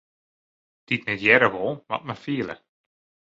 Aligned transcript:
Dy't 0.87 1.05
net 1.07 1.21
hearre 1.25 1.49
wol, 1.55 1.73
moat 1.89 2.03
mar 2.07 2.19
fiele. 2.23 2.55